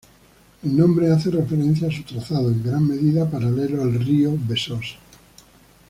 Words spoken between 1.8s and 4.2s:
a su trazado, en gran medida paralelo al